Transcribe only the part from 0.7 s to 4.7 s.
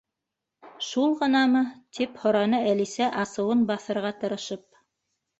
—Шул ғынамы? —тип һораны Әлисә, асыуын баҫырға тырышып.